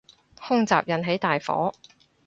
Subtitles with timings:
[0.39, 1.75] 空襲引起大火